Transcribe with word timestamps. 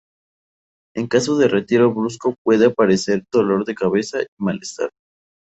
En 0.95 1.05
caso 1.05 1.37
de 1.37 1.47
retiro 1.47 1.93
brusco 1.93 2.33
puede 2.43 2.65
aparecer 2.65 3.21
dolor 3.31 3.65
de 3.65 3.75
cabeza 3.75 4.19
y 4.19 4.25
malestar. 4.39 4.89